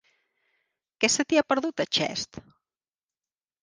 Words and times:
Què 1.05 1.11
se 1.17 1.27
t'hi 1.29 1.41
ha 1.41 1.45
perdut, 1.55 1.87
a 1.87 1.91
Xest? 2.01 2.45